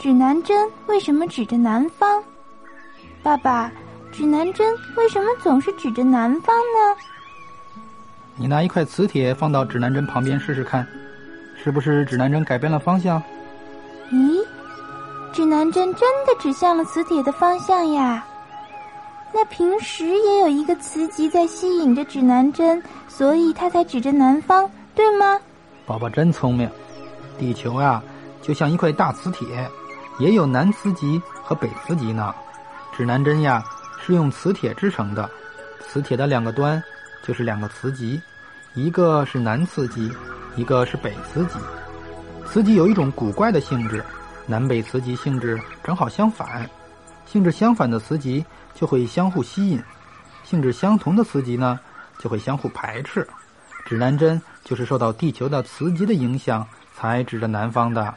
[0.00, 2.22] 指南针为什么指着南方？
[3.22, 3.70] 爸爸，
[4.10, 6.96] 指南针为什么总是指着南方呢？
[8.34, 10.86] 你拿一块磁铁放到指南针旁边试试看，
[11.62, 13.22] 是不是指南针改变了方向？
[14.10, 14.42] 咦，
[15.34, 18.26] 指南针真的指向了磁铁的方向呀！
[19.34, 25.38] 那平时也有一个磁极在吸引着指南针，所以它才指着南方，对吗？
[25.84, 26.66] 宝宝真聪明。
[27.38, 28.02] 地球呀，
[28.40, 29.46] 就像一块大磁铁，
[30.20, 32.32] 也有南磁极和北磁极呢。
[32.94, 33.64] 指南针呀，
[34.00, 35.28] 是用磁铁制成的，
[35.80, 36.80] 磁铁的两个端
[37.24, 38.20] 就是两个磁极。
[38.74, 40.12] 一个是南磁极，
[40.54, 41.58] 一个是北磁极。
[42.46, 44.04] 磁极有一种古怪的性质，
[44.46, 46.68] 南北磁极性质正好相反。
[47.26, 48.44] 性质相反的磁极
[48.74, 49.82] 就会相互吸引，
[50.44, 51.80] 性质相同的磁极呢
[52.18, 53.26] 就会相互排斥。
[53.86, 58.14] 指南针就是受到地球的磁极的影响才指着南方的。